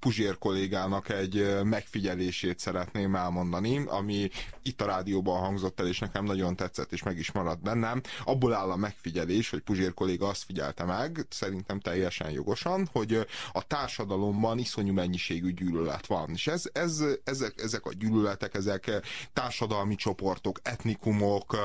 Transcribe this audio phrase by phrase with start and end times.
[0.00, 4.30] Puzsér kollégának egy megfigyelését szeretném elmondani, ami
[4.62, 8.00] itt a rádióban hangzott el, és nekem nagyon tetszett, és meg is maradt bennem.
[8.24, 13.66] Abból áll a megfigyelés, hogy Puzsér kolléga azt figyelte meg, szerintem teljesen jogosan, hogy a
[13.66, 16.30] társadalomban iszonyú mennyiségű gyűlölet van.
[16.30, 18.90] És ez, ez, ezek, ezek a gyűlöletek, ezek
[19.32, 21.56] társadalmi csoportok, etnikumok,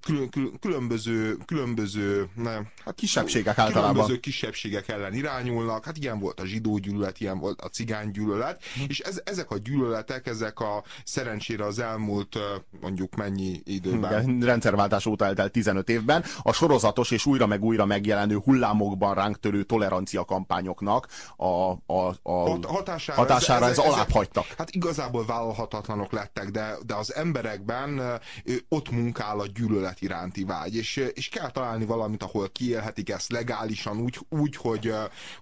[0.00, 2.52] külön, külön, különböző, különböző ne,
[2.84, 3.92] hát kisebbségek általában.
[3.92, 5.84] Különböző kisebbségek ellen irányulnak.
[5.84, 8.82] Hát ilyen volt a zsidó gyűlölet, ilyen volt a cigány gyűlölet, hm.
[8.88, 12.38] és ez, ezek a gyűlöletek, ezek a szerencsére az elmúlt
[12.80, 14.22] mondjuk mennyi időben.
[14.22, 19.40] Igen, rendszerváltás óta eltelt 15 évben a sorozatos és újra meg újra megjelenő hullámokban ránk
[19.40, 24.46] törő tolerancia kampányoknak a, a, a Hat, hatására, hatására ez, ez, ez alább hagytak.
[24.58, 28.20] Hát igazából vállalhatatlanok lettek, de, de az emberekben
[28.68, 33.32] ott munkál a gyűlölet élet iránti vágy, és, és kell találni valamit, ahol kiélhetik ezt
[33.32, 34.92] legálisan, úgy, úgy, hogy,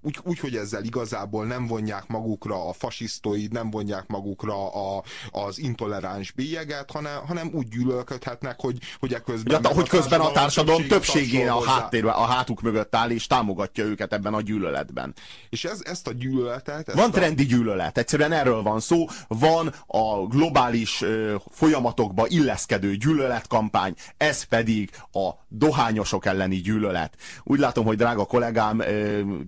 [0.01, 5.59] úgy, úgy, hogy ezzel igazából nem vonják magukra a fasisztoid, nem vonják magukra a, az
[5.59, 9.61] intoleráns bélyeget, hanem, hanem úgy gyűlölködhetnek, hogy, hogy ekközben...
[9.63, 14.13] Ja, hogy közben a társadalom többségén a háttérben, a hátuk mögött áll, és támogatja őket
[14.13, 15.15] ebben a gyűlöletben.
[15.49, 16.89] És ez, ezt a gyűlöletet...
[16.89, 23.95] Ezt van trendi gyűlölet, egyszerűen erről van szó, van a globális ö, folyamatokba illeszkedő gyűlöletkampány,
[24.17, 27.17] ez ez pedig a dohányosok elleni gyűlölet.
[27.45, 28.83] Úgy látom, hogy drága kollégám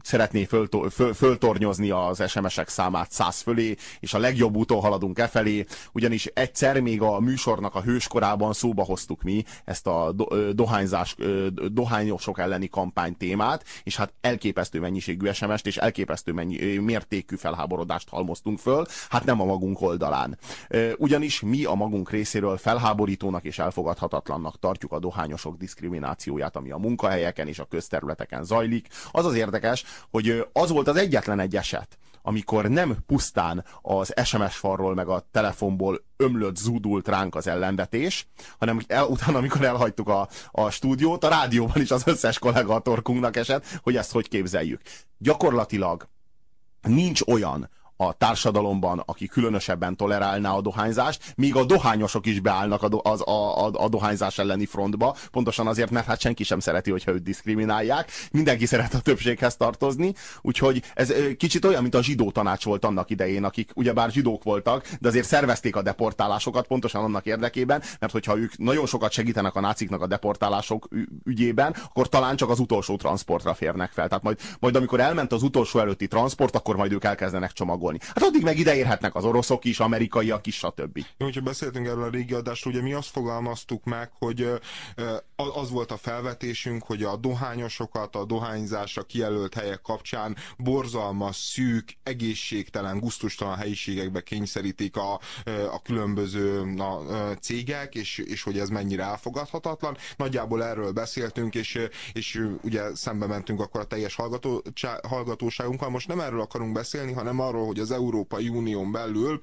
[0.03, 5.27] szeretné fölto, föl, föltornyozni az SMS-ek számát száz fölé, és a legjobb úton haladunk e
[5.27, 11.17] felé, ugyanis egyszer még a műsornak a hőskorában szóba hoztuk mi ezt a do, dohányzás,
[11.73, 18.59] dohányosok elleni kampány témát, és hát elképesztő mennyiségű SMS-t és elképesztő mennyi, mértékű felháborodást halmoztunk
[18.59, 20.39] föl, hát nem a magunk oldalán.
[20.97, 26.77] Ugyanis mi a magunk részéről felháborítónak és elfogadhatatlannak tartjuk tartjuk a dohányosok diszkriminációját, ami a
[26.77, 28.89] munkahelyeken és a közterületeken zajlik.
[29.11, 34.57] Az az érdekes, hogy az volt az egyetlen egy eset, amikor nem pusztán az SMS
[34.57, 38.27] falról meg a telefonból ömlött, zúdult ránk az ellenvetés,
[38.59, 42.81] hanem el, utána, amikor elhagytuk a, a stúdiót, a rádióban is az összes kollega a
[42.81, 44.81] torkunknak esett, hogy ezt hogy képzeljük.
[45.19, 46.09] Gyakorlatilag
[46.83, 47.69] nincs olyan,
[48.01, 53.21] a társadalomban, aki különösebben tolerálná a dohányzást, míg a dohányosok is beállnak a, do, az,
[53.21, 57.23] a, a, a dohányzás elleni frontba, pontosan azért, mert hát senki sem szereti, hogyha őt
[57.23, 62.85] diszkriminálják, mindenki szeret a többséghez tartozni, úgyhogy ez kicsit olyan, mint a zsidó tanács volt
[62.85, 68.13] annak idején, akik ugyebár zsidók voltak, de azért szervezték a deportálásokat pontosan annak érdekében, mert
[68.13, 70.89] hogyha ők nagyon sokat segítenek a náciknak a deportálások
[71.25, 74.09] ügyében, akkor talán csak az utolsó transportra férnek fel.
[74.09, 77.99] Tehát majd, majd amikor elment az utolsó előtti transport, akkor majd ők elkezdenek csomagolni számolni.
[78.15, 80.97] Hát addig meg ide érhetnek az oroszok is, amerikaiak is, stb.
[80.97, 84.49] Jó, hogyha beszéltünk erről a régi adásról, ugye mi azt fogalmaztuk meg, hogy
[85.37, 92.99] az volt a felvetésünk, hogy a dohányosokat a dohányzásra kijelölt helyek kapcsán borzalmas, szűk, egészségtelen,
[92.99, 95.21] guztustalan helyiségekbe kényszerítik a,
[95.73, 97.01] a különböző na,
[97.41, 99.97] cégek, és, és hogy ez mennyire elfogadhatatlan.
[100.17, 101.79] Nagyjából erről beszéltünk, és,
[102.13, 104.63] és ugye szembe mentünk akkor a teljes hallgató,
[105.03, 105.91] hallgatóságunkkal.
[105.91, 109.41] Most nem erről akarunk beszélni, hanem arról, hogy az Európai Unión belül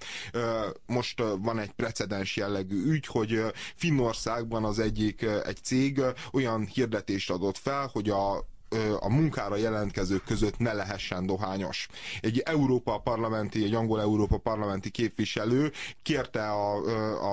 [0.85, 3.41] most van egy precedens jellegű ügy, hogy
[3.75, 8.45] Finnországban az egyik egy cég olyan hirdetést adott fel, hogy a
[8.99, 11.87] a munkára jelentkezők között ne lehessen dohányos.
[12.21, 15.71] Egy Európa parlamenti, egy angol Európa parlamenti képviselő
[16.03, 16.75] kérte a,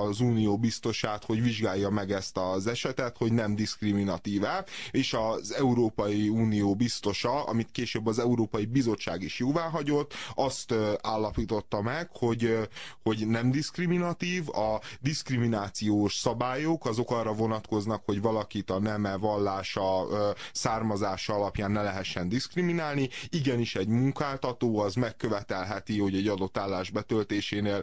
[0.06, 6.28] az unió biztosát, hogy vizsgálja meg ezt az esetet, hogy nem diszkriminatíve, és az Európai
[6.28, 12.68] Unió biztosa, amit később az Európai Bizottság is jóváhagyott, azt állapította meg, hogy,
[13.02, 20.06] hogy nem diszkriminatív, a diszkriminációs szabályok azok arra vonatkoznak, hogy valakit a neme, vallása,
[20.52, 23.08] származás vallása alapján ne lehessen diszkriminálni.
[23.28, 27.82] Igenis egy munkáltató az megkövetelheti, hogy egy adott állás betöltésénél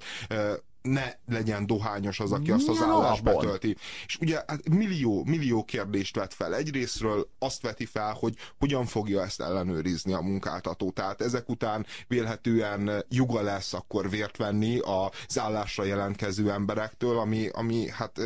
[0.82, 3.76] ne legyen dohányos az, aki azt az állást betölti.
[4.06, 6.56] És ugye hát millió, millió kérdést vet fel.
[6.56, 10.92] Egyrésztről azt veti fel, hogy hogyan fogja ezt ellenőrizni a munkáltató.
[10.92, 17.90] Tehát ezek után vélhetően joga lesz akkor vért venni az állásra jelentkező emberektől, ami, ami
[17.90, 18.20] hát,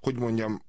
[0.00, 0.62] hogy mondjam,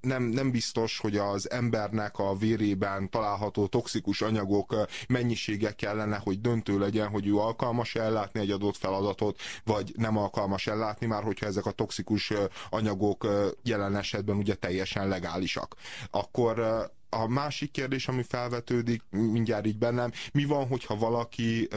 [0.00, 4.74] nem, nem biztos, hogy az embernek a vérében található toxikus anyagok
[5.08, 10.66] mennyisége kellene, hogy döntő legyen, hogy ő alkalmas ellátni egy adott feladatot, vagy nem alkalmas
[10.66, 12.32] ellátni, már hogyha ezek a toxikus
[12.70, 13.26] anyagok
[13.62, 15.74] jelen esetben ugye teljesen legálisak.
[16.10, 16.58] Akkor
[17.10, 21.68] a másik kérdés, ami felvetődik mindjárt így bennem, mi van, hogyha valaki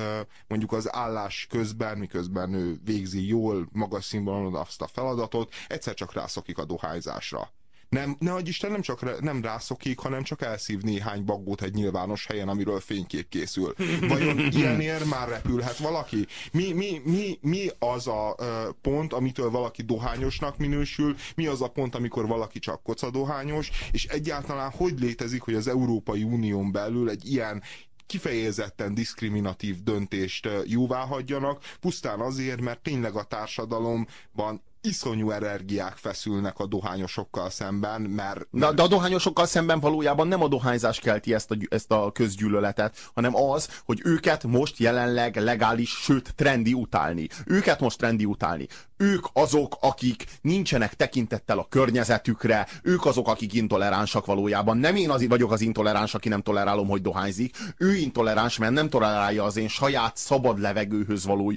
[0.47, 6.13] mondjuk az állás közben, miközben ő végzi jól, magas színvonalon azt a feladatot, egyszer csak
[6.13, 7.51] rászokik a dohányzásra
[7.89, 12.25] nem, ne adj Isten, nem csak nem rászokik, hanem csak elszív néhány baggót egy nyilvános
[12.25, 13.73] helyen, amiről fénykép készül.
[14.07, 16.25] Vajon ilyenért már repülhet valaki?
[16.51, 18.35] Mi, mi, mi, mi az a
[18.81, 24.71] pont, amitől valaki dohányosnak minősül, mi az a pont, amikor valaki csak kocadohányos, és egyáltalán
[24.71, 27.63] hogy létezik, hogy az Európai Unión belül egy ilyen
[28.05, 36.65] kifejezetten diszkriminatív döntést jóvá hagyjanak, pusztán azért, mert tényleg a társadalomban iszonyú energiák feszülnek a
[36.65, 38.47] dohányosokkal szemben, mert...
[38.49, 43.11] Na, de a dohányosokkal szemben valójában nem a dohányzás kelti ezt a, ezt a közgyűlöletet,
[43.13, 47.27] hanem az, hogy őket most jelenleg legális, sőt trendi utálni.
[47.45, 48.67] Őket most trendi utálni.
[48.97, 54.77] Ők azok, akik nincsenek tekintettel a környezetükre, ők azok, akik intoleránsak valójában.
[54.77, 57.55] Nem én az vagyok az intoleráns, aki nem tolerálom, hogy dohányzik.
[57.77, 61.53] Ő intoleráns, mert nem tolerálja az én saját szabad levegőhöz való,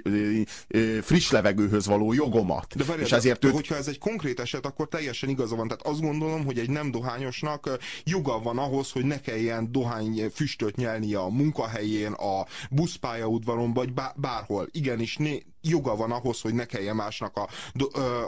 [1.03, 2.77] friss levegőhöz való jogomat.
[2.77, 3.53] De várjál, ezért őt...
[3.53, 5.69] hogyha ez egy konkrét eset, akkor teljesen igaza van.
[5.69, 10.77] Tehát azt gondolom, hogy egy nem dohányosnak joga van ahhoz, hogy ne kelljen dohány füstöt
[10.77, 14.69] nyelnie a munkahelyén, a buszpályaudvaron, vagy bárhol.
[14.71, 17.49] Igenis, né joga van ahhoz, hogy ne kelljen másnak a,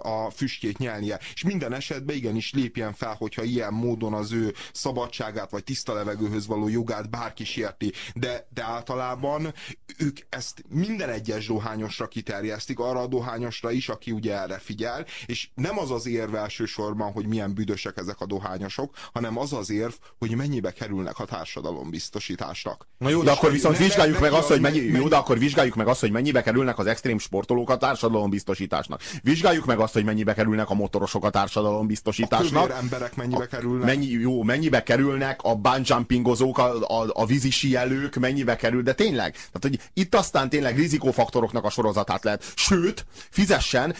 [0.02, 1.20] a füstjét nyelnie.
[1.34, 6.46] És minden esetben igenis lépjen fel, hogyha ilyen módon az ő szabadságát vagy tiszta levegőhöz
[6.46, 7.92] való jogát bárki sérti.
[8.14, 9.54] De, de általában
[9.98, 15.48] ők ezt minden egyes dohányosra kiterjesztik, arra a dohányosra is, aki ugye erre figyel, és
[15.54, 19.92] nem az az érv elsősorban, hogy milyen büdösek ezek a dohányosok, hanem az az érv,
[20.18, 22.88] hogy mennyibe kerülnek a társadalombiztosításnak.
[22.98, 25.86] Na jó, de akkor viszont vizsgáljuk meg azt, hogy mennyi, jó, de akkor vizsgáljuk meg
[25.86, 29.02] azt, hogy mennyibe kerülnek az extrém sportolók a társadalombiztosításnak.
[29.22, 32.70] Vizsgáljuk meg azt, hogy mennyibe kerülnek a motorosok a társadalombiztosításnak.
[32.70, 33.86] A emberek mennyibe kerülnek.
[33.86, 39.32] Mennyi, jó, mennyibe kerülnek a bunjumpingozók, a, a, a vízisi jelők, mennyibe kerül, de tényleg.
[39.32, 42.52] Tehát, hogy itt aztán tényleg rizikófaktoroknak a sorozatát lehet.
[42.56, 43.94] Sőt, fizessen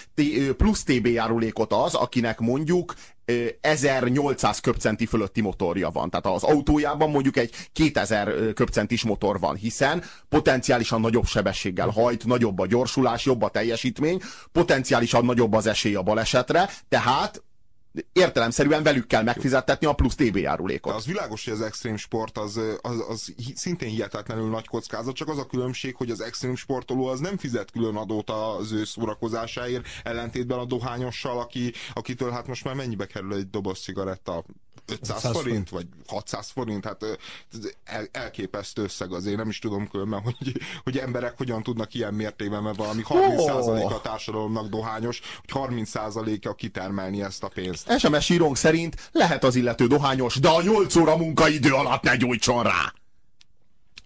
[0.56, 2.94] plusz TB járulékot az, akinek mondjuk
[3.60, 6.10] 1800 köpcenti fölötti motorja van.
[6.10, 12.58] Tehát az autójában mondjuk egy 2000 köpcentis motor van, hiszen potenciálisan nagyobb sebességgel hajt, nagyobb
[12.58, 14.20] a gyorsulás, jobb a teljesítmény,
[14.52, 17.42] potenciálisan nagyobb az esély a balesetre, tehát
[18.12, 20.92] értelemszerűen velük kell megfizettetni a plusz TB járulékot.
[20.92, 25.28] De az világos, hogy az extrém sport az, az, az szintén hihetetlenül nagy kockázat, csak
[25.28, 29.86] az a különbség, hogy az extrém sportoló az nem fizet külön adót az ő szórakozásáért,
[30.04, 34.44] ellentétben a dohányossal, aki, akitől hát most már mennyibe kerül egy doboz cigaretta?
[34.88, 37.04] 500 forint, forint, vagy 600 forint, hát
[37.84, 42.62] el, elképesztő összeg azért, nem is tudom különben, hogy, hogy emberek hogyan tudnak ilyen mértékben,
[42.62, 47.77] mert valami 30% a társadalomnak dohányos, hogy 30%-a kitermelni ezt a pénzt.
[47.98, 52.62] SMS írónk szerint lehet az illető dohányos, de a 8 óra munkaidő alatt ne gyújtson
[52.62, 52.92] rá.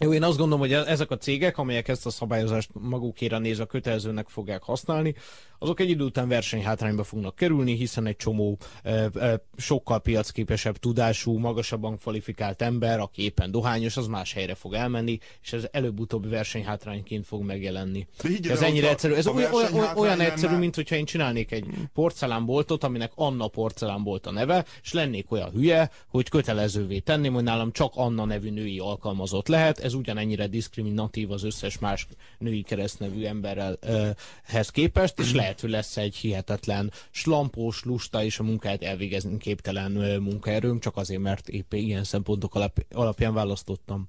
[0.03, 3.65] Jó, én azt gondolom, hogy e- ezek a cégek, amelyek ezt a szabályozást magukére nézve
[3.65, 5.15] kötelezőnek fogják használni,
[5.63, 11.39] azok egy idő után versenyhátrányba fognak kerülni, hiszen egy csomó e, e, sokkal piacképesebb tudású,
[11.39, 17.27] magasabban kvalifikált ember, aki éppen dohányos, az más helyre fog elmenni, és ez előbb-utóbb versenyhátrányként
[17.27, 18.07] fog megjelenni.
[18.49, 19.15] ez ennyire egyszerű.
[19.15, 24.31] Ez olyan, olyan, olyan egyszerű, mint hogyha én csinálnék egy porcelánboltot, aminek Anna porcelánbolt a
[24.31, 29.49] neve, és lennék olyan hülye, hogy kötelezővé tenném, hogy nálam csak Anna nevű női alkalmazott
[29.49, 29.79] lehet.
[29.79, 32.07] Ez ugyanennyire diszkriminatív az összes más
[32.39, 38.83] női keresztnevű emberrelhez képest, és lehet hogy lesz egy hihetetlen slampós, lusta és a munkáját
[38.83, 44.09] elvégezni képtelen munkaerőm, csak azért, mert épp ilyen szempontok alap, alapján választottam.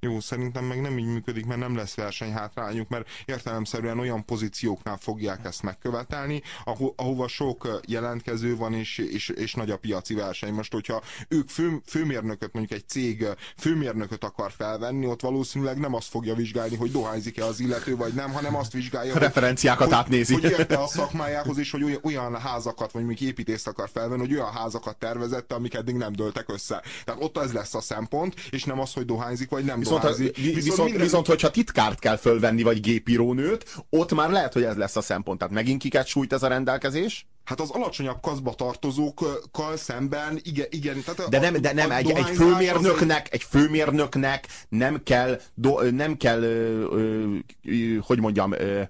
[0.00, 5.44] Jó, szerintem meg nem így működik, mert nem lesz versenyhátrányuk, mert értelemszerűen olyan pozícióknál fogják
[5.44, 10.52] ezt megkövetelni, aho ahova sok jelentkező van, és, és, és nagy a piaci verseny.
[10.52, 13.26] Most, hogyha ők fő, főmérnököt, mondjuk egy cég
[13.56, 18.32] főmérnököt akar felvenni, ott valószínűleg nem azt fogja vizsgálni, hogy dohányzik-e az illető, vagy nem,
[18.32, 20.32] hanem azt vizsgálja, a referenciákat hogy, átnézi.
[20.32, 24.20] Hogy, hogy érte a szakmájához, és hogy olyan, olyan házakat, vagy mondjuk építészt akar felvenni,
[24.20, 26.82] hogy olyan házakat tervezette, amik eddig nem dőltek össze.
[27.04, 30.36] Tehát ott ez lesz a szempont, és nem az, hogy dohányzik, vagy nem viszont, dohányzik.
[30.36, 31.02] Viszont, viszont, minden...
[31.02, 35.38] viszont, hogyha titkárt kell fölvenni, vagy gépírónőt, ott már lehet, hogy ez lesz a szempont.
[35.38, 37.26] Tehát megint kiket sújt ez a rendelkezés?
[37.44, 41.02] Hát az alacsonyabb kaszba tartozókkal szemben, igen, igen.
[41.04, 43.34] Tehát de nem, de nem egy, egy főmérnöknek, egy...
[43.34, 48.82] egy főmérnöknek nem kell, do, nem kell, ö, ö, ö, hogy mondjam, ö,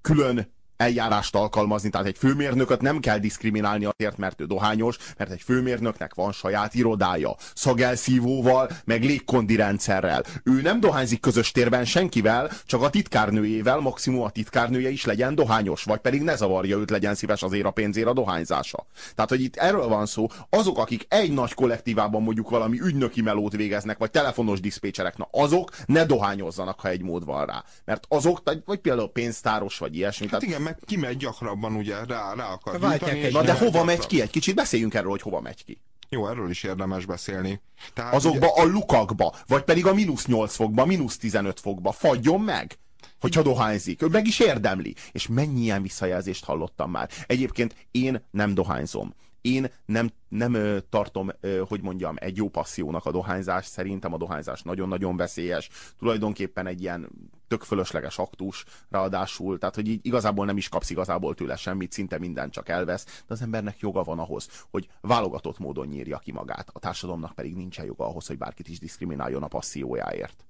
[0.00, 5.42] külön eljárást alkalmazni, tehát egy főmérnököt nem kell diszkriminálni azért, mert ő dohányos, mert egy
[5.42, 10.24] főmérnöknek van saját irodája, szagelszívóval, meg légkondi rendszerrel.
[10.44, 15.84] Ő nem dohányzik közös térben senkivel, csak a titkárnőjével, maximum a titkárnője is legyen dohányos,
[15.84, 18.86] vagy pedig ne zavarja őt, legyen szíves azért a pénzért a dohányzása.
[19.14, 23.56] Tehát, hogy itt erről van szó, azok, akik egy nagy kollektívában mondjuk valami ügynöki melót
[23.56, 27.64] végeznek, vagy telefonos diszpécserek, na azok ne dohányozzanak, ha egy mód van rá.
[27.84, 30.28] Mert azok, vagy például pénztáros, vagy ilyesmi.
[30.30, 34.20] Hát igen, meg kimegy gyakrabban, ugye, rá, rá akar és Na de hova megy ki?
[34.20, 35.80] Egy kicsit beszéljünk erről, hogy hova megy ki.
[36.08, 37.60] Jó, erről is érdemes beszélni.
[37.94, 41.92] Tehát, Azokba a lukakba, vagy pedig a mínusz 8 fokba, mínusz 15 fokba.
[41.92, 42.78] Fagyjon meg!
[43.20, 44.02] Hogyha dohányzik.
[44.02, 44.94] Ő meg is érdemli.
[45.12, 47.10] És mennyi ilyen visszajelzést hallottam már.
[47.26, 49.14] Egyébként én nem dohányzom.
[49.40, 50.56] Én nem, nem
[50.88, 51.30] tartom,
[51.68, 53.66] hogy mondjam, egy jó passziónak a dohányzás.
[53.66, 55.68] Szerintem a dohányzás nagyon-nagyon veszélyes.
[55.98, 57.08] Tulajdonképpen egy ilyen
[57.48, 62.18] tök fölösleges aktus, ráadásul, tehát hogy így igazából nem is kapsz igazából tőle semmit, szinte
[62.18, 66.70] mindent csak elvesz, de az embernek joga van ahhoz, hogy válogatott módon nyírja ki magát.
[66.72, 70.44] A társadalomnak pedig nincsen joga ahhoz, hogy bárkit is diszkrimináljon a passziójáért.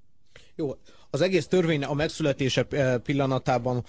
[0.54, 0.76] Jó,
[1.10, 3.84] az egész törvény a megszületése eh, pillanatában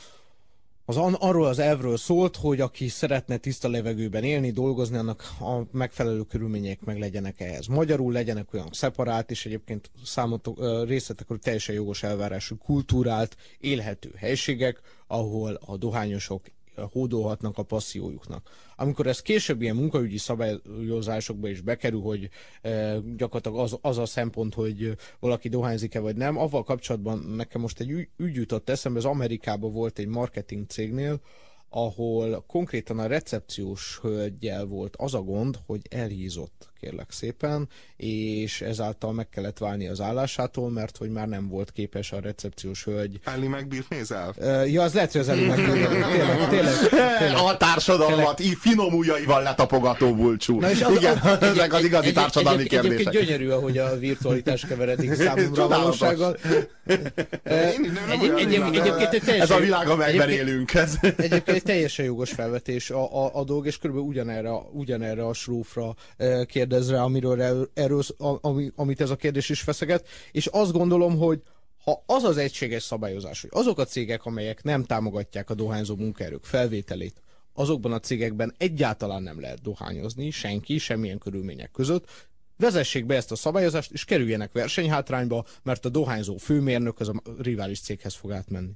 [0.85, 6.21] az arról az elvről szólt, hogy aki szeretne tiszta levegőben élni, dolgozni, annak a megfelelő
[6.21, 7.67] körülmények meg legyenek ehhez.
[7.67, 15.59] Magyarul legyenek olyan szeparált, és egyébként számotok, részletekről teljesen jogos elvárású kultúrált, élhető helységek, ahol
[15.65, 16.41] a dohányosok
[16.91, 18.49] hódolhatnak a passziójuknak.
[18.75, 22.29] Amikor ez később ilyen munkaügyi szabályozásokba is bekerül, hogy
[22.61, 27.79] e, gyakorlatilag az, az a szempont, hogy valaki dohányzik-e vagy nem, avval kapcsolatban nekem most
[27.79, 31.21] egy ügy, ügy jutott eszembe, az Amerikában volt egy marketing cégnél,
[31.69, 39.13] ahol konkrétan a recepciós hölgyel volt az a gond, hogy elhízott, kérlek szépen, és ezáltal
[39.13, 43.19] meg kellett válni az állásától, mert hogy már nem volt képes a recepciós hölgy.
[43.23, 44.33] Ellie McBeal nézel?
[44.67, 45.87] Ja, az lehet, hogy az elég megtudja.
[45.89, 47.35] Tényleg, tényleg, tényleg.
[47.51, 50.59] A társadalmat így finom ujjaival letapogató bulcsú.
[50.59, 52.97] Na és az, Igen, az, ezek az igazi egy- társadalmi egy- kérdések.
[52.99, 56.37] Egyébként gyönyörű, ahogy a virtualitás keveredik számomra a valósággal.
[59.25, 60.71] Ez a világ, amelyben élünk.
[61.01, 65.95] Egyébként egy teljesen jogos felvetés a, a, a dolog, és körülbelül ugyanerre, ugyanerre a srófra
[66.17, 68.01] eh, kérdez rá, amiről erről,
[68.41, 71.41] ami, amit ez a kérdés is feszeget, és azt gondolom, hogy
[71.83, 76.43] ha az az egységes szabályozás, hogy azok a cégek, amelyek nem támogatják a dohányzó munkaerők
[76.43, 77.21] felvételét,
[77.53, 83.35] azokban a cégekben egyáltalán nem lehet dohányozni, senki, semmilyen körülmények között, vezessék be ezt a
[83.35, 88.71] szabályozást, és kerüljenek versenyhátrányba, mert a dohányzó főmérnök az a rivális céghez fog átmenni.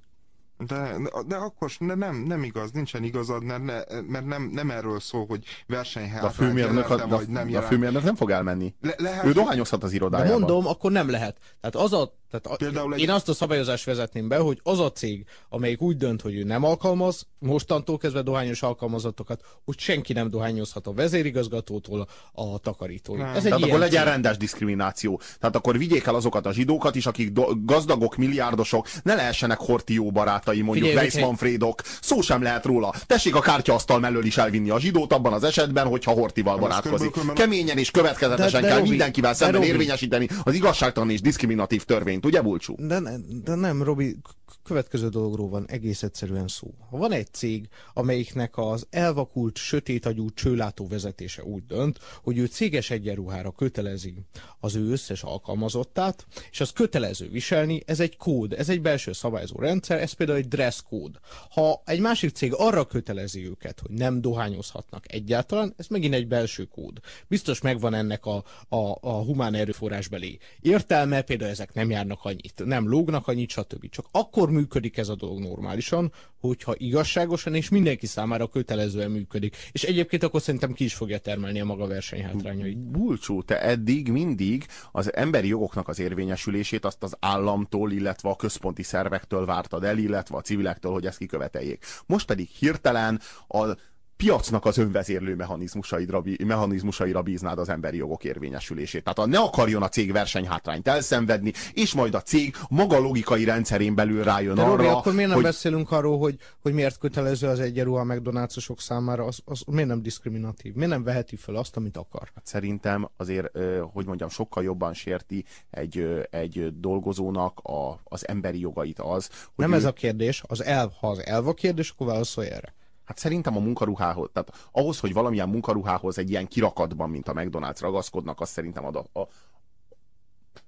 [0.58, 0.96] De,
[1.28, 5.26] de akkor de nem, nem igaz, nincsen igazad, mert, ne, mert nem, nem erről szól,
[5.26, 5.78] hogy De
[6.22, 8.74] a főmérnök, jelente, a, vagy nem a főmérnök nem fog elmenni.
[8.82, 10.40] Le, lehet, Ő dohányozhat az De irodájában.
[10.40, 11.38] mondom, akkor nem lehet.
[11.62, 14.80] Tehát az a, tehát a, Például egy- Én azt a szabályozást vezetném be, hogy az
[14.80, 20.14] a cég, amelyik úgy dönt, hogy ő nem alkalmaz, mostantól kezdve dohányos alkalmazatokat, hogy senki
[20.14, 23.20] nem dohányozhat a vezérigazgatótól a takarítóig.
[23.20, 23.28] Nem.
[23.30, 24.12] Ez egy Tehát akkor legyen cég.
[24.12, 25.22] rendes diszkrimináció.
[25.40, 30.12] Tehát akkor vigyék el azokat a zsidókat is, akik do- gazdagok, milliárdosok, ne lehessenek Hortió
[30.46, 31.82] barátai, mondjuk Figyelj, Weiss Manfredok.
[32.02, 32.94] Szó sem lehet róla.
[33.08, 37.12] Tessék a kártyaasztal mellől is elvinni a zsidót abban az esetben, hogyha Hortival barátkozik.
[37.12, 39.68] körülbelül- Keményen és következetesen De- de kell Robi, mindenkivel de szemben Robi.
[39.72, 42.76] érvényesíteni az igazságtalan és diszkriminatív törvényt, ugye Bulcsú?
[42.78, 43.00] De,
[43.44, 44.18] de nem, Robi,
[44.66, 46.74] következő dologról van egész egyszerűen szó.
[46.90, 52.90] Ha van egy cég, amelyiknek az elvakult, sötétagyú csőlátó vezetése úgy dönt, hogy ő céges
[52.90, 54.16] egyenruhára kötelezi
[54.60, 59.60] az ő összes alkalmazottát, és az kötelező viselni, ez egy kód, ez egy belső szabályzó
[59.60, 61.20] rendszer, ez például egy dress kód.
[61.50, 66.64] Ha egy másik cég arra kötelezi őket, hogy nem dohányozhatnak egyáltalán, ez megint egy belső
[66.64, 67.00] kód.
[67.28, 72.90] Biztos megvan ennek a, a, a humán erőforrásbeli értelme, például ezek nem járnak annyit, nem
[72.90, 73.90] lógnak annyit, stb.
[73.90, 79.56] Csak akkor működik ez a dolog normálisan, hogyha igazságosan és mindenki számára kötelezően működik.
[79.72, 82.78] És egyébként akkor szerintem ki is fogja termelni a maga versenyhátrányait.
[82.78, 88.84] Bulcsú, te eddig mindig az emberi jogoknak az érvényesülését azt az államtól, illetve a központi
[88.84, 91.86] szervektől vártad el, illetve a civilektől, hogy ezt kiköveteljék.
[92.06, 93.76] Most pedig hirtelen a
[94.18, 99.04] piacnak az önvezérlő mechanizmusaidra, mechanizmusaira bíznád az emberi jogok érvényesülését.
[99.04, 103.96] Tehát a, ne akarjon a cég versenyhátrányt elszenvedni, és majd a cég maga logikai rendszerén
[103.96, 107.48] belül rájön De Robi, arra, akkor miért nem hogy beszélünk arról, hogy, hogy miért kötelező
[107.48, 110.74] az egyenruha a McDonald'sok számára, az, az miért nem diszkriminatív?
[110.74, 112.32] Miért nem veheti fel azt, amit akar?
[112.36, 113.58] Hát szerintem azért,
[113.94, 119.74] hogy mondjam, sokkal jobban sérti egy, egy dolgozónak a, az emberi jogait az, hogy nem
[119.74, 122.74] ő, ez a kérdés, az elv, ha az elv a kérdés, akkor válaszolj erre.
[123.06, 127.78] Hát szerintem a munkaruhához, tehát ahhoz, hogy valamilyen munkaruhához egy ilyen kirakatban, mint a McDonald's
[127.80, 129.28] ragaszkodnak, az szerintem ad, a,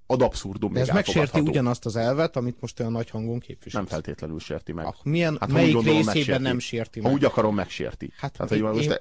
[0.06, 3.80] ad abszurdum De ez megsérti ugyanazt az elvet, amit most olyan nagy hangon képvisel.
[3.82, 4.86] Nem feltétlenül sérti meg.
[4.86, 6.42] Ah, milyen, Hát, ha melyik gondolom, részében megsérti.
[6.44, 7.16] nem sérti Ha meg?
[7.16, 8.12] úgy akarom, megsérti.
[8.18, 8.98] Hát Tehát, hogy én- most én-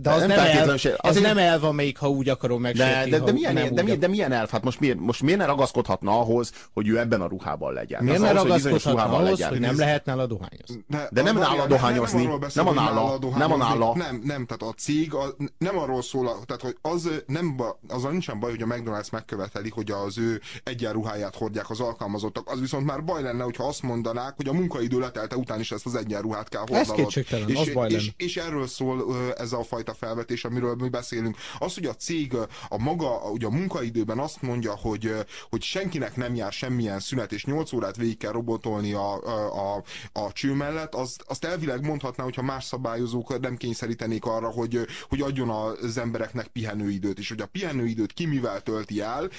[0.00, 1.26] De az nem, nem, elv, az azért...
[1.26, 4.32] nem elv, amelyik, ha úgy akarom megsérti, de, de, de, milyen, de, milyen, de milyen
[4.32, 4.50] elv?
[4.50, 8.04] Hát most miért, most miért ne ragaszkodhatna ahhoz, hogy ő ebben a ruhában legyen?
[8.04, 9.48] Miért ne ragaszkodhatna ahhoz, legyen?
[9.48, 10.84] hogy nem lehet nála dohányozni?
[10.86, 12.28] De, de nem nála dohányozni.
[12.54, 13.18] Nem, a nála.
[13.36, 13.94] Nem a nála.
[13.94, 18.40] Nem, nem, tehát a cég a, nem arról szól, tehát hogy az nem, azzal nincsen
[18.40, 22.50] baj, hogy a McDonald's megköveteli, hogy az ő egyenruháját hordják az alkalmazottak.
[22.50, 25.86] Az viszont már baj lenne, hogyha azt mondanák, hogy a munkaidő letelte után is ezt
[25.86, 26.88] az egyenruhát kell hordanod.
[26.88, 30.88] Ez kétségtelen, és, az baj és, és, erről szól ez a fajta felvetés, amiről mi
[30.88, 31.36] beszélünk.
[31.58, 32.36] Az, hogy a cég
[32.68, 35.14] a maga, ugye a munkaidőben azt mondja, hogy,
[35.50, 39.82] hogy senkinek nem jár semmilyen szünet, és 8 órát végig kell robotolni a, a, a,
[40.12, 45.20] a cső mellett, az, azt elvileg mondhatná, hogyha más szabályozók nem kényszerítenék arra, hogy, hogy
[45.20, 49.30] adjon az embereknek pihenőidőt, és hogy a pihenőidőt ki mivel tölti el,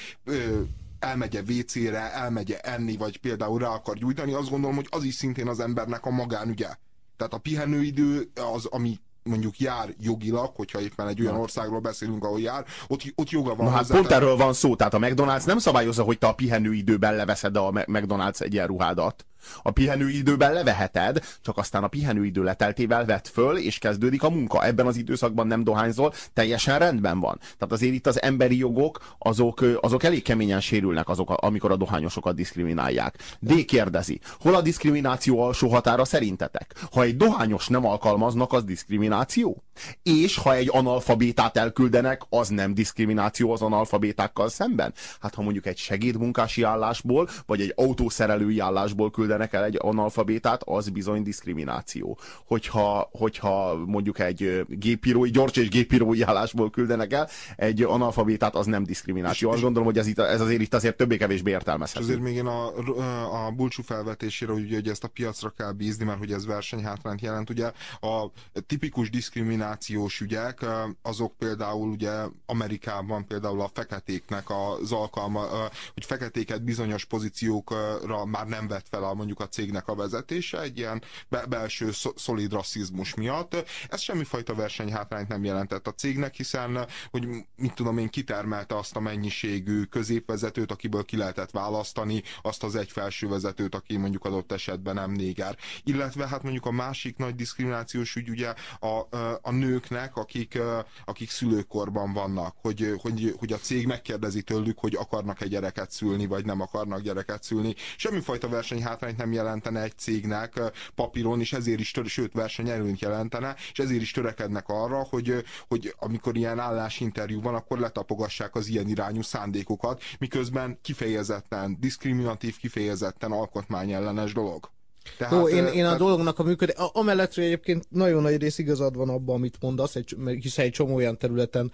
[1.00, 5.48] elmegye WC-re, elmegye enni, vagy például rá akar gyújtani, azt gondolom, hogy az is szintén
[5.48, 6.70] az embernek a magánügye.
[7.18, 12.40] Tehát a pihenőidő az, ami mondjuk jár jogilag, hogyha éppen egy olyan országról beszélünk, ahol
[12.40, 13.66] jár, ott, ott joga van.
[13.66, 17.16] Na hát pont erről van szó, tehát a McDonald's nem szabályozza, hogy te a pihenőidőben
[17.16, 19.26] leveszed a McDonald's egyenruhádat.
[19.62, 24.66] A pihenőidőben leveheted, csak aztán a pihenőidő leteltével vett föl, és kezdődik a munka.
[24.66, 27.38] Ebben az időszakban nem dohányzol, teljesen rendben van.
[27.40, 32.36] Tehát azért itt az emberi jogok, azok, azok elég keményen sérülnek, azok, amikor a dohányosokat
[32.36, 33.18] diszkriminálják.
[33.40, 36.76] D kérdezi, hol a diszkrimináció alsó határa szerintetek?
[36.92, 39.64] Ha egy dohányos nem alkalmaznak, az diszkrimináció?
[40.04, 44.94] És ha egy analfabétát elküldenek, az nem diszkrimináció az analfabétákkal szemben?
[45.20, 50.62] Hát ha mondjuk egy segédmunkási állásból, vagy egy autószerelői állásból küld küldenek el egy analfabétát,
[50.66, 52.18] az bizony diszkrimináció.
[52.46, 58.84] Hogyha, hogyha mondjuk egy gépírói, gyors és gépírói állásból küldenek el egy analfabétát, az nem
[58.84, 59.52] diszkrimináció.
[59.52, 62.06] Azt gondolom, hogy ez, itt, ez azért itt azért többé-kevésbé értelmezhető.
[62.06, 66.20] azért még én a, a bulcsú felvetésére, hogy, hogy ezt a piacra kell bízni, mert
[66.20, 67.50] hogy ez versenyhátrányt jelent.
[67.50, 67.72] Ugye
[68.02, 68.26] a
[68.68, 70.66] tipikus diszkriminációs ügyek,
[71.02, 72.12] azok például ugye
[72.46, 75.46] Amerikában például a feketéknek az alkalma,
[75.94, 80.78] hogy feketéket bizonyos pozíciókra már nem vett fel a mondjuk a cégnek a vezetése egy
[80.78, 83.56] ilyen be belső szolid rasszizmus miatt.
[83.90, 89.00] Ez semmifajta versenyhátrányt nem jelentett a cégnek, hiszen, hogy mit tudom én, kitermelte azt a
[89.00, 94.96] mennyiségű középvezetőt, akiből ki lehetett választani, azt az egy felső vezetőt, aki mondjuk adott esetben
[94.96, 95.58] nem néger.
[95.84, 99.08] Illetve hát mondjuk a másik nagy diszkriminációs ügy ugye a,
[99.42, 100.60] a nőknek, akik,
[101.06, 106.26] akik szülőkorban vannak, hogy, hogy, hogy a cég megkérdezi tőlük, hogy akarnak egy gyereket szülni,
[106.26, 107.76] vagy nem akarnak gyereket szülni.
[107.98, 110.60] Semmifajta versenyhátrány versenyt nem jelentene egy cégnek
[110.96, 116.38] papíron, és ezért is, sőt versenyelőnyt jelentene, és ezért is törekednek arra, hogy, hogy amikor
[116.38, 124.70] ilyen állásinterjú van, akkor letapogassák az ilyen irányú szándékokat, miközben kifejezetten diszkriminatív, kifejezetten alkotmányellenes dolog.
[125.18, 128.96] Tehát, Jó, én, én a dolognak a működés, amellett, hogy egyébként nagyon nagy rész igazad
[128.96, 131.72] van abban, amit mondasz, egy, hiszen egy csomó olyan területen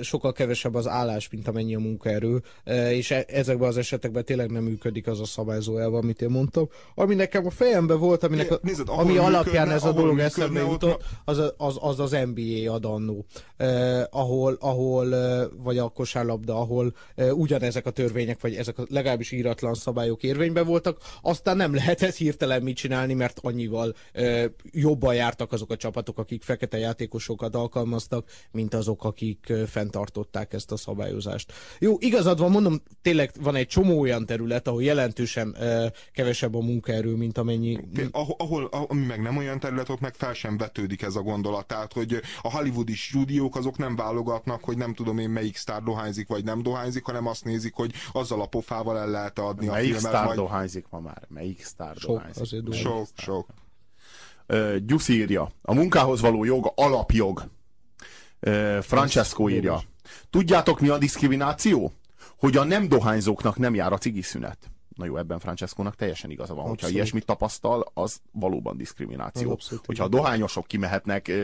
[0.00, 2.42] sokkal kevesebb az állás, mint amennyi a munkaerő,
[2.90, 6.68] és e, ezekben az esetekben tényleg nem működik az a szabályzó elve, amit én mondtam.
[6.94, 10.60] Ami nekem a fejemben volt, aminek a, Nézd, ami működne, alapján ez a dolog eszembe
[10.60, 13.24] jutott, az, az, az az NBA adannó,
[13.56, 15.08] eh, ahol, ahol
[15.62, 20.66] vagy a kosárlabda, ahol eh, ugyanezek a törvények, vagy ezek a legalábbis íratlan szabályok érvényben
[20.66, 26.18] voltak, aztán nem lehetett hirtelen mit csinálni, mert annyival eh, jobban jártak azok a csapatok,
[26.18, 31.52] akik fekete játékosokat alkalmaztak, mint azok, akik akik fenntartották ezt a szabályozást.
[31.78, 35.56] Jó, igazad van, mondom, tényleg van egy csomó olyan terület, ahol jelentősen
[36.12, 37.78] kevesebb a munkaerő, mint amennyi...
[38.10, 41.66] Ahol, ahol, ami meg nem olyan terület, ott meg fel sem vetődik ez a gondolat.
[41.66, 46.28] Tehát, hogy a hollywoodi stúdiók azok nem válogatnak, hogy nem tudom én melyik sztár dohányzik,
[46.28, 49.98] vagy nem dohányzik, hanem azt nézik, hogy azzal a pofával el lehet adni melyik a
[49.98, 50.02] filmet.
[50.02, 50.38] Melyik sztár majd...
[50.38, 51.22] dohányzik ma már?
[51.28, 52.33] Melyik sztár sok, dohányzik?
[52.40, 53.46] Azért sok, sok.
[54.86, 55.50] Gyusz írja.
[55.62, 57.50] A munkához való jog alapjog.
[58.80, 59.82] Francesco írja.
[60.30, 61.92] Tudjátok mi a diszkrimináció?
[62.38, 64.58] Hogy a nem dohányzóknak nem jár a cigiszünet.
[64.94, 66.58] Na jó, ebben Francesco-nak teljesen igaza van.
[66.58, 66.80] Abszolút.
[66.80, 69.50] Hogyha ilyesmit tapasztal, az valóban diszkrimináció.
[69.50, 71.34] Abszolút, Hogyha a dohányosok kimehetnek e,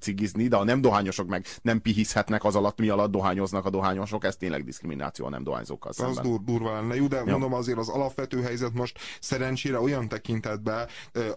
[0.00, 4.24] cigizni, de a nem dohányosok meg nem pihizhetnek az alatt, mi alatt dohányoznak a dohányosok,
[4.24, 6.16] ez tényleg diszkrimináció a nem dohányzókkal szemben.
[6.16, 6.94] Az dur, durva lenne.
[6.94, 7.24] Jó, de ja.
[7.24, 10.88] mondom azért az alapvető helyzet most szerencsére olyan tekintetben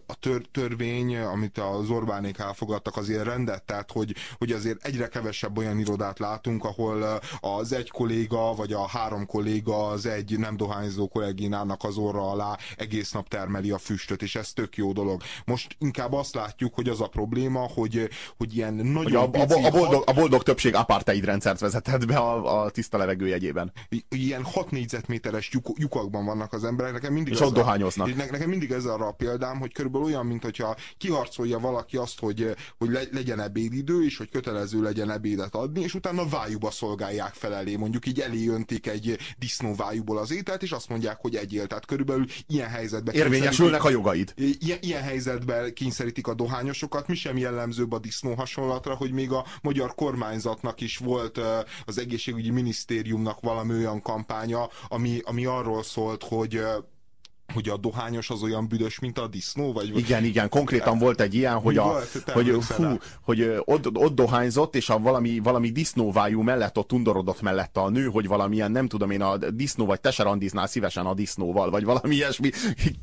[0.05, 5.57] a tör, törvény, amit az Orbánék elfogadtak, azért rendet, tehát hogy, hogy azért egyre kevesebb
[5.57, 11.07] olyan irodát látunk, ahol az egy kolléga, vagy a három kolléga az egy nem dohányzó
[11.07, 15.21] kollégínál magának az orra alá, egész nap termeli a füstöt, és ez tök jó dolog.
[15.45, 19.65] Most inkább azt látjuk, hogy az a probléma, hogy, hogy ilyen nagyon hogy a, a,
[19.65, 23.71] a, boldog, a boldog többség apartheid rendszert vezetett be a, a tiszta levegő jegyében.
[24.09, 28.15] Ilyen 6 négyzetméteres lyuk, lyukakban vannak az emberek, nekem mindig és ott dohányoznak.
[28.15, 32.19] Ne, nekem mindig ez arra a példám, hogy körülbelül olyan, mint hogyha kiharcolja valaki azt,
[32.19, 37.33] hogy, hogy le, legyen ebédidő, és hogy kötelező legyen ebédet adni, és utána vájuba szolgálják
[37.33, 37.75] fel elé.
[37.75, 41.67] Mondjuk így elé öntik egy disznóvájúból az ételt, és azt mondják, hogy egyél.
[41.67, 44.33] Tehát körülbelül ilyen helyzetben érvényesülnek a jogaid.
[44.35, 47.07] Ilyen, ilyen helyzetben kényszerítik a dohányosokat.
[47.07, 51.39] Mi sem jellemzőbb a disznó hasonlatra, hogy még a magyar kormányzatnak is volt
[51.85, 56.61] az egészségügyi minisztériumnak valami olyan kampánya, ami, ami arról szólt, hogy
[57.53, 59.73] hogy a dohányos az olyan büdös, mint a disznó?
[59.73, 59.97] Vagy...
[59.97, 64.89] Igen, igen, konkrétan volt egy ilyen, hogy, a, hogy, fú, hogy ott, ott dohányzott, és
[64.89, 69.21] a valami, valami disznóvájú mellett ott undorodott mellette a nő, hogy valamilyen, nem tudom én,
[69.21, 72.49] a disznó vagy teserandiznál szívesen a disznóval, vagy valami ilyesmi.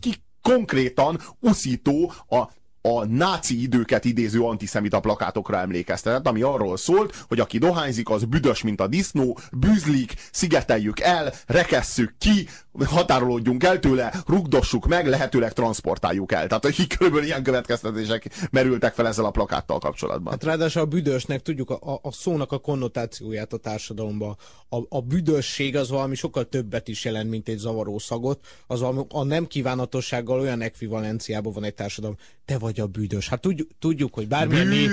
[0.00, 2.48] Ki, konkrétan uszító a
[2.82, 8.62] a náci időket idéző antiszemita plakátokra emlékeztetett, ami arról szólt, hogy aki dohányzik, az büdös,
[8.62, 12.48] mint a disznó, bűzlik, szigeteljük el, rekesszük ki,
[12.84, 16.46] határolódjunk el tőle, rugdossuk meg, lehetőleg transportáljuk el.
[16.46, 20.32] Tehát, hogy körülbelül ilyen következtetések merültek fel ezzel a plakáttal kapcsolatban.
[20.32, 24.36] Hát ráadásul a büdösnek tudjuk a, a szónak a konnotációját a társadalomban.
[24.68, 28.46] A, a büdösség az valami sokkal többet is jelent, mint egy zavaró szagot.
[28.66, 32.16] Az valami, a nem kívánatossággal olyan ekvivalenciában van egy társadalom.
[32.44, 33.28] Te vagy a büdös.
[33.28, 34.90] Hát tudjuk, tudjuk hogy bármilyen nép,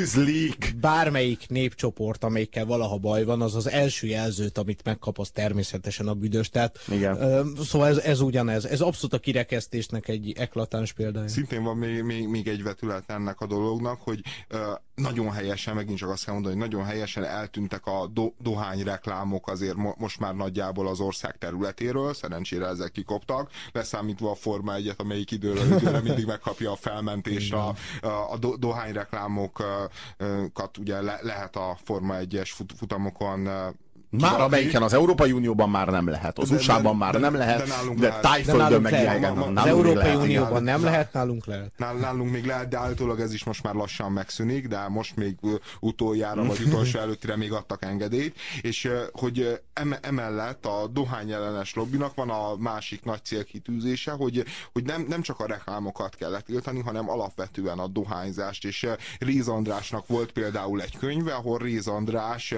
[0.76, 6.14] bármelyik népcsoport, amelyikkel valaha baj van, az az első jelzőt, amit megkap, az természetesen a
[6.14, 6.50] büdös.
[6.50, 7.46] Tehát, Igen.
[7.64, 8.66] Szóval ez, ez ugyanez.
[8.66, 11.28] Ez abszolút a kirekesztésnek egy eklatáns példája.
[11.28, 14.60] Szintén van még, még, még egy vetület ennek a dolognak, hogy uh,
[14.96, 19.48] nagyon helyesen, megint csak azt kell mondani, hogy nagyon helyesen eltűntek a do, dohány reklámok
[19.48, 25.00] azért mo most már nagyjából az ország területéről, szerencsére ezek kikoptak, leszámítva a Forma egyet,
[25.00, 27.67] amelyik időről időre mindig megkapja a felmentést a,
[28.02, 33.50] a, a do, dohány reklámokat ugye le, lehet a Forma 1-es fut, futamokon
[34.10, 37.94] már amelyiken az Európai Unióban már nem lehet, az USA-ban már de, nem lehet, de,
[37.96, 39.58] de Tájföldön meg ilyengen.
[39.58, 41.72] Az Európai lehet, Unióban nem lehet, nálunk lehet.
[41.78, 45.36] Nálunk még lehet, de állítólag ez is most már lassan megszűnik, de most még
[45.80, 49.62] utoljára vagy utolsó előttire még adtak engedélyt, és hogy
[50.02, 55.40] emellett a dohány ellenes lobbinak van a másik nagy célkitűzése, hogy, hogy nem, nem csak
[55.40, 58.88] a reklámokat kellett tiltani, hanem alapvetően a dohányzást, és
[59.20, 62.54] Réz Andrásnak volt például egy könyve, ahol Réz András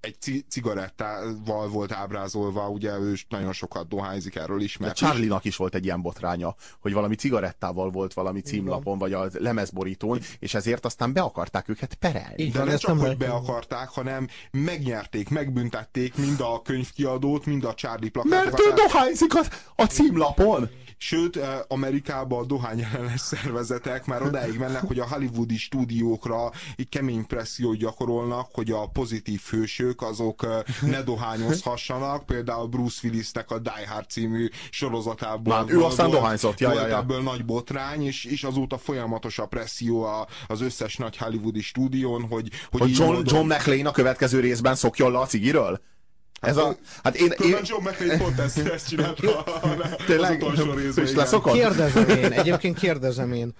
[0.00, 4.96] egy cigarettával volt ábrázolva, ugye ő nagyon sokat dohányzik, erről ismert.
[4.96, 10.20] Charlie-nak is volt egy ilyen botránya, hogy valami cigarettával volt valami címlapon, vagy a lemezborítón,
[10.38, 12.48] és ezért aztán be akarták őket perelni.
[12.48, 18.10] De nem csak, hogy be akarták, hanem megnyerték, megbüntették mind a könyvkiadót, mind a Charlie
[18.10, 18.52] plakátokat.
[18.52, 19.40] Mert ő dohányzik a,
[19.76, 20.70] a címlapon!
[21.06, 26.88] Sőt, eh, Amerikában a dohány ellenes szervezetek már odáig mennek, hogy a hollywoodi stúdiókra egy
[26.88, 32.26] kemény pressziót gyakorolnak, hogy a pozitív hősök azok eh, ne dohányozhassanak.
[32.26, 35.64] Például Bruce Willisnek a Die Hard című sorozatában.
[35.64, 36.96] Már ő aztán dohányzott, ja, ja, ja.
[36.96, 40.06] ebből nagy botrány, és, és azóta folyamatos a presszió
[40.46, 42.50] az összes nagy hollywoodi stúdión, hogy...
[42.70, 45.80] Hogy, hogy John, John McLean a következő részben szokjon le a cigiről?
[46.44, 47.56] Ez a, hát én, én...
[47.62, 49.44] John McClane pont ezt, ezt csinálta
[50.06, 51.04] Tényleg, az utolsó részben.
[51.04, 51.52] És?
[51.52, 53.54] Kérdezem én, egyébként kérdezem én,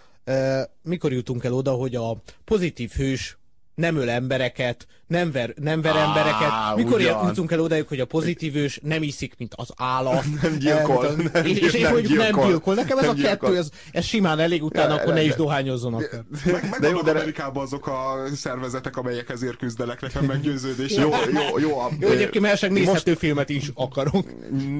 [0.83, 3.39] mikor jutunk el oda, hogy a pozitív hős
[3.75, 6.77] nem öl embereket, nem ver, nem ver ah, embereket.
[6.77, 7.27] Mikor ugyan.
[7.27, 10.25] jutunk el odáig, hogy a pozitív ős nem iszik, mint az állat.
[10.43, 11.07] nem gyilkol.
[11.07, 12.27] Nem, nem, és, és nem, hogy gyilkol.
[12.27, 12.75] nem gyilkol.
[12.75, 15.95] Nekem ez nem a kettő, ez, ez simán elég, utána ja, akkor ne is dohányozzon
[15.95, 16.25] akár.
[16.45, 20.93] Meg, meg de jó, de Amerikában azok a szervezetek, amelyek ezért küzdenek, nekem meggyőződés.
[20.97, 21.79] jó, jó, jó.
[21.79, 24.27] A, jó egyébként mert nézhető most, filmet is akarok.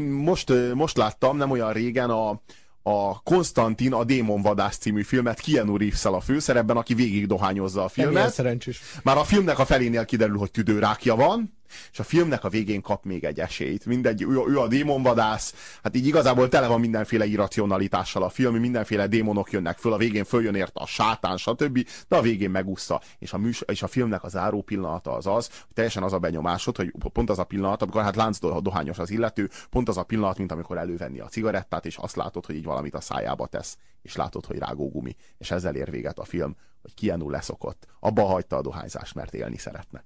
[0.09, 2.41] Most, most láttam, nem olyan régen a
[2.87, 8.15] a Konstantin a Démonvadász című filmet Keanu reeves a főszerepben, aki végig dohányozza a filmet.
[9.03, 11.53] Már a filmnek a felénél kiderül, hogy tüdőrákja van,
[11.93, 13.87] és a filmnek a végén kap még egy esélyt.
[13.87, 19.07] Mindegy, ő, ő a démonvadász, hát így igazából tele van mindenféle irracionalitással a film, mindenféle
[19.07, 23.01] démonok jönnek föl, a végén följön érte a sátán, stb., de a végén megúszza.
[23.19, 26.19] És a, műs, és a filmnek a záró pillanata az az, hogy teljesen az a
[26.19, 30.03] benyomásod, hogy pont az a pillanat, amikor hát lánc dohányos az illető, pont az a
[30.03, 33.77] pillanat, mint amikor elővenni a cigarettát, és azt látod, hogy így valamit a szájába tesz,
[34.03, 35.17] és látod, hogy rágógumi.
[35.39, 37.87] És ezzel ér véget a film, hogy Keanu leszokott.
[38.01, 40.05] Abba hagyta a dohányzást, mert élni szeretne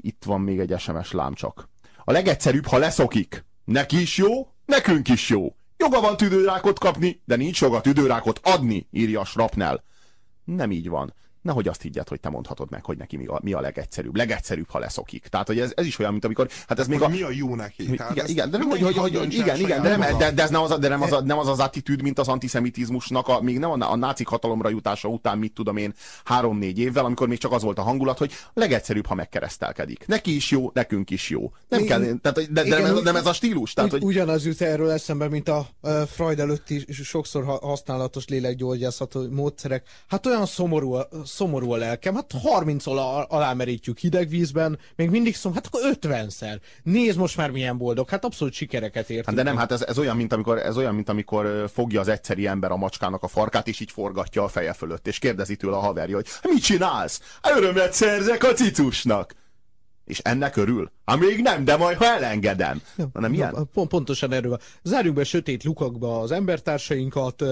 [0.00, 1.68] itt van még egy SMS lámcsak.
[2.04, 3.44] A legegyszerűbb, ha leszokik.
[3.64, 5.56] Neki is jó, nekünk is jó.
[5.76, 9.84] Joga van tüdőrákot kapni, de nincs joga tüdőrákot adni, írja Srapnel.
[10.44, 11.14] Nem így van.
[11.48, 14.16] Nehogy azt higgyed, hogy te mondhatod meg, hogy neki mi a, mi a legegyszerűbb.
[14.16, 15.26] Legegyszerűbb, ha leszokik.
[15.26, 17.08] Tehát, hogy ez, ez is olyan, mint amikor, hát ez még a...
[17.08, 17.84] Mi a jó neki?
[17.90, 20.50] Tehát igen, igen, de nem, hogy, hogy, hogy, igen, igen, de, nem, de, de, ez
[20.50, 23.70] nem az, de nem az, nem az az attitűd, mint az antiszemitizmusnak, a, még nem
[23.70, 27.62] a, a nácik hatalomra jutása után, mit tudom én, három-négy évvel, amikor még csak az
[27.62, 30.06] volt a hangulat, hogy legegyszerűbb, ha megkeresztelkedik.
[30.06, 31.52] Neki is jó, nekünk is jó.
[31.68, 33.72] Nem igen, kell, tehát, de, de igen, nem, nem, ez a stílus.
[33.72, 34.02] Tehát, hogy...
[34.02, 39.86] Ugyanaz jut erről eszembe, mint a uh, Freud előtti sokszor használatos lélekgyógyászató módszerek.
[40.08, 40.96] Hát olyan szomorú,
[41.38, 46.58] szomorú a lelkem, hát 30 alá merítjük hideg vízben, még mindig szom, hát akkor 50-szer.
[46.82, 49.26] Nézd most már milyen boldog, hát abszolút sikereket ért.
[49.26, 52.08] Hát de nem, hát ez, ez, olyan, mint amikor, ez olyan, mint amikor fogja az
[52.08, 55.76] egyszeri ember a macskának a farkát, és így forgatja a feje fölött, és kérdezi tőle
[55.76, 57.38] a haverja, hogy mit csinálsz?
[57.56, 59.34] Örömet szerzek a cicusnak.
[60.08, 60.90] És ennek örül?
[61.04, 62.82] Hát még nem, de majd ha elengedem.
[62.96, 63.68] Ja, nem ilyen?
[63.72, 64.58] Pont, pontosan erről.
[64.82, 67.42] Zárjuk be sötét lukakba az embertársainkat,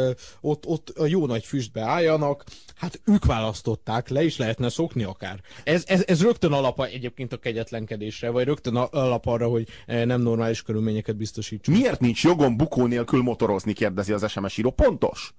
[0.40, 5.40] ott, ott a jó nagy füstbe álljanak, hát ők választották, le is lehetne szokni akár.
[5.64, 10.62] Ez, ez, ez rögtön alapa egyébként a kegyetlenkedésre, vagy rögtön alap arra, hogy nem normális
[10.62, 11.78] körülményeket biztosítsunk.
[11.78, 14.70] Miért nincs jogom bukó nélkül motorozni, kérdezi az SMS író.
[14.70, 15.34] Pontos.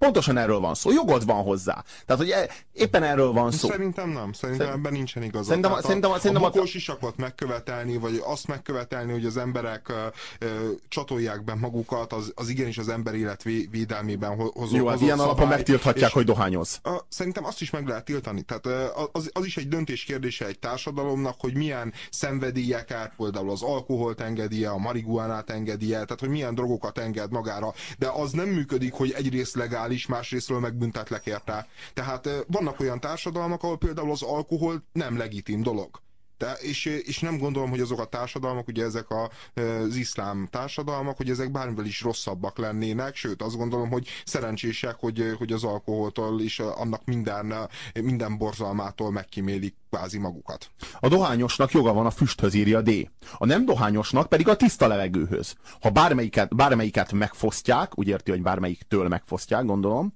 [0.00, 0.90] Pontosan erről van szó.
[0.90, 1.84] Jogod van hozzá.
[2.06, 3.68] Tehát, hogy e, éppen erről van szó.
[3.68, 4.32] Szerintem nem.
[4.32, 4.84] Szerintem Szerint...
[4.84, 5.46] ebben nincsen igazad.
[5.46, 9.88] Szerintem, Tehát szerintem, a, szerintem a bukós isakot megkövetelni, vagy azt megkövetelni, hogy az emberek
[9.88, 9.96] uh,
[10.40, 10.50] uh,
[10.88, 15.26] csatolják be magukat, az, az igenis az ember élet védelmében hozó Jó, hát ilyen szabály,
[15.26, 16.80] alapon megtilthatják, hogy dohányoz.
[16.84, 18.42] Uh, szerintem azt is meg lehet tiltani.
[18.42, 18.66] Tehát
[19.12, 24.70] az, az is egy döntés kérdése egy társadalomnak, hogy milyen szenvedélyeket, például az alkoholt engedje,
[24.70, 27.74] a marihuánát engedje, tehát hogy milyen drogokat enged magára.
[27.98, 31.66] De az nem működik, hogy egyrészt legális, illegális, másrésztről meg büntetlek érte.
[31.94, 36.00] Tehát vannak olyan társadalmak, ahol például az alkohol nem legitim dolog.
[36.40, 41.16] De, és, és nem gondolom, hogy azok a társadalmak, ugye ezek a, az iszlám társadalmak,
[41.16, 46.40] hogy ezek bármivel is rosszabbak lennének, sőt azt gondolom, hogy szerencsések, hogy, hogy az alkoholtól
[46.40, 47.54] és annak minden,
[48.02, 50.70] minden borzalmától megkímélik kvázi magukat.
[51.00, 53.10] A dohányosnak joga van a füsthöz, írja D.
[53.38, 55.54] A nem dohányosnak pedig a tiszta levegőhöz.
[55.80, 60.14] Ha bármelyiket, bármelyiket megfosztják, úgy érti, hogy bármelyiktől megfosztják, gondolom,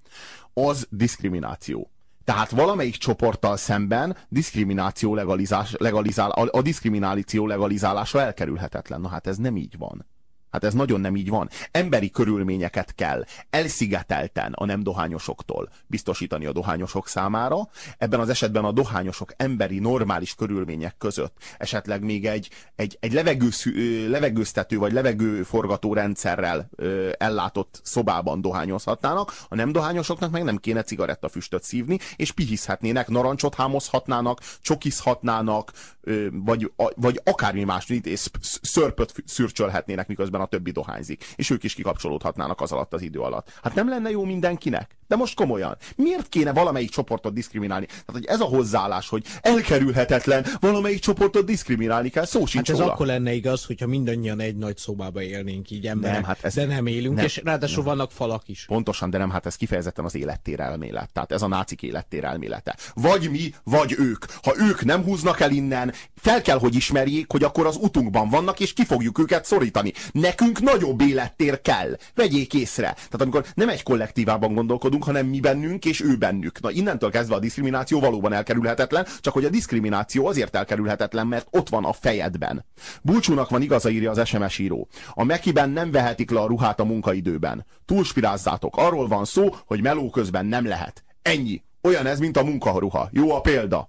[0.54, 1.93] az diszkrimináció.
[2.24, 9.00] Tehát valamelyik csoporttal szemben diszkrimináció legalizás, legalizál, a, a diszkrimináció legalizálása elkerülhetetlen.
[9.00, 10.06] Na hát ez nem így van.
[10.54, 11.48] Hát ez nagyon nem így van.
[11.70, 17.68] Emberi körülményeket kell elszigetelten a nem dohányosoktól biztosítani a dohányosok számára.
[17.98, 23.66] Ebben az esetben a dohányosok emberi, normális körülmények között esetleg még egy, egy, egy levegősz,
[24.08, 31.62] levegőztető vagy levegőforgató rendszerrel ö, ellátott szobában dohányozhatnának, a nem dohányosoknak meg nem kéne cigarettafüstöt
[31.62, 38.26] szívni, és pihizhetnének, narancsot hámozhatnának, csokizhatnának, ö, vagy, a, vagy akármi más, és
[38.62, 41.24] szörpöt szürcsölhetnének, miközben a többi dohányzik.
[41.36, 43.52] És ők is kikapcsolódhatnának az alatt az idő alatt.
[43.62, 44.96] Hát nem lenne jó mindenkinek?
[45.08, 45.76] De most komolyan.
[45.96, 47.86] Miért kéne valamelyik csoportot diszkriminálni?
[47.86, 52.80] Tehát, hogy ez a hozzáállás, hogy elkerülhetetlen, valamelyik csoportot diszkriminálni kell, szó sincs Hát ez
[52.80, 52.92] róla.
[52.92, 56.64] akkor lenne igaz, hogyha mindannyian egy nagy szobába élnénk így emberek, nem, hát ez, de
[56.64, 57.96] nem élünk, nem, és ráadásul nem.
[57.96, 58.64] vannak falak is.
[58.64, 61.12] Pontosan, de nem, hát ez kifejezetten az élettér elmélet.
[61.12, 62.76] Tehát ez a nácik élettér elmélete.
[62.94, 64.24] Vagy mi, vagy ők.
[64.42, 68.60] Ha ők nem húznak el innen, fel kell, hogy ismerjék, hogy akkor az utunkban vannak,
[68.60, 69.92] és ki fogjuk őket szorítani.
[70.36, 71.96] Nekünk nagyobb élettér kell.
[72.14, 72.92] Vegyék észre.
[72.92, 76.60] Tehát amikor nem egy kollektívában gondolkodunk, hanem mi bennünk és ő bennük.
[76.60, 81.68] Na innentől kezdve a diszkrimináció valóban elkerülhetetlen, csak hogy a diszkrimináció azért elkerülhetetlen, mert ott
[81.68, 82.64] van a fejedben.
[83.02, 84.88] Bulcsúnak van igaza, írja az SMS író.
[85.10, 87.66] A Mekiben nem vehetik le a ruhát a munkaidőben.
[87.84, 88.76] Túlspirázzátok.
[88.76, 91.04] Arról van szó, hogy meló közben nem lehet.
[91.22, 91.62] Ennyi.
[91.82, 93.08] Olyan ez, mint a munkaruha.
[93.12, 93.88] Jó a példa.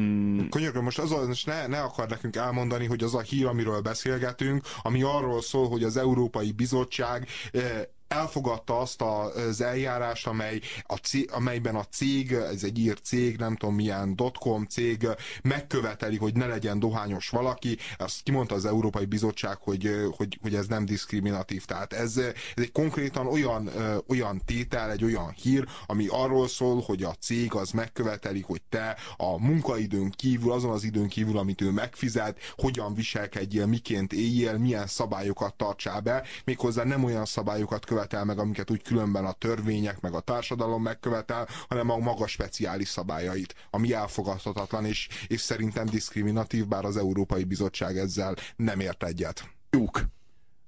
[0.00, 0.48] Mm.
[0.48, 4.64] Könyörgöm, most az, most ne, ne akar nekünk elmondani, hogy az a hír, amiről beszélgetünk,
[4.82, 11.30] ami arról szól, hogy az Európai Bizottság eh, elfogadta azt az eljárás, amely a cég,
[11.32, 15.08] amelyben a cég, ez egy ír cég, nem tudom milyen dotcom cég,
[15.42, 17.78] megköveteli, hogy ne legyen dohányos valaki.
[17.98, 21.64] Azt kimondta az Európai Bizottság, hogy, hogy, hogy ez nem diszkriminatív.
[21.64, 23.70] Tehát ez, ez egy konkrétan olyan,
[24.08, 28.96] olyan tétel, egy olyan hír, ami arról szól, hogy a cég az megköveteli, hogy te
[29.16, 34.86] a munkaidőn kívül, azon az időn kívül, amit ő megfizet, hogyan viselkedjél, miként éljél, milyen
[34.86, 40.14] szabályokat tartsál be, méghozzá nem olyan szabályokat követel meg, amiket úgy különben a törvények, meg
[40.14, 46.84] a társadalom megkövetel, hanem a maga speciális szabályait, ami elfogadhatatlan, és, és szerintem diszkriminatív, bár
[46.84, 49.48] az Európai Bizottság ezzel nem ért egyet.
[49.70, 50.00] Jók.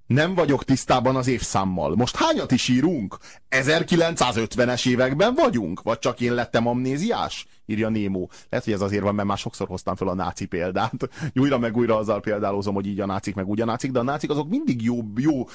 [0.09, 1.95] Nem vagyok tisztában az évszámmal.
[1.95, 3.17] Most hányat is írunk?
[3.51, 5.83] 1950-es években vagyunk?
[5.83, 7.47] Vagy csak én lettem amnéziás?
[7.67, 8.31] Írja Némó.
[8.49, 10.93] Lehet, hogy ez azért van, mert már sokszor hoztam fel a náci példát.
[11.41, 14.03] Újra meg újra azzal példálozom, hogy így a nácik meg úgy a nácik, de a
[14.03, 15.49] nácik azok mindig jó, jó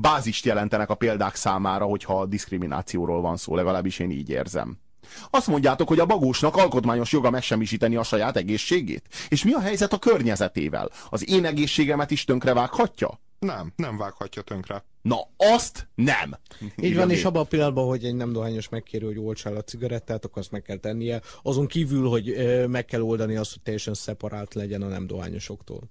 [0.00, 4.78] bázist jelentenek a példák számára, hogyha a diszkriminációról van szó, legalábbis én így érzem.
[5.30, 9.08] Azt mondjátok, hogy a bagósnak alkotmányos joga megsemmisíteni a saját egészségét?
[9.28, 10.90] És mi a helyzet a környezetével?
[11.10, 13.18] Az én egészségemet is tönkrevághatja?
[13.38, 14.84] Nem, nem vághatja tönkre.
[15.02, 16.34] Na, azt nem.
[16.76, 19.62] Így van, és abban a pillanatban, hogy egy nem dohányos megkéri, hogy oltsa el a
[19.62, 21.20] cigarettát, akkor azt meg kell tennie.
[21.42, 22.34] Azon kívül, hogy
[22.68, 25.90] meg kell oldani azt, hogy teljesen szeparált legyen a nem dohányosoktól.